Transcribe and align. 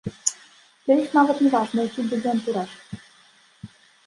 Для 0.87 0.95
іх 1.01 1.11
нават 1.17 1.43
не 1.47 1.51
важна, 1.57 1.83
які 1.89 2.07
будзе 2.15 2.29
антураж. 2.35 2.71